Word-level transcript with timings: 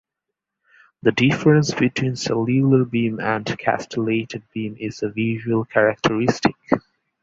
The 1.03 1.11
difference 1.11 1.75
between 1.75 2.15
cellular 2.15 2.85
beam 2.85 3.19
and 3.19 3.45
castellated 3.59 4.41
beam 4.51 4.75
is 4.79 4.97
the 5.01 5.09
visual 5.11 5.63
characteristic. 5.63 6.55